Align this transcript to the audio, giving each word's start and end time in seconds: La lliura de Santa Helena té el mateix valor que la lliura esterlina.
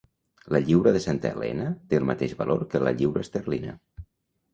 La 0.53 0.59
lliura 0.67 0.93
de 0.95 1.01
Santa 1.03 1.31
Helena 1.35 1.67
té 1.91 1.99
el 2.03 2.07
mateix 2.11 2.33
valor 2.39 2.63
que 2.73 2.81
la 2.85 2.95
lliura 3.03 3.23
esterlina. 3.27 3.77